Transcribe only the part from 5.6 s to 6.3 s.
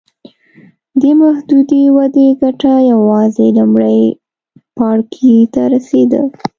رسېده.